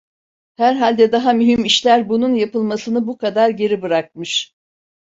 [0.57, 4.53] Herhalde daha mühim işler bunun yapılmasını bu kadar geri bırakmış.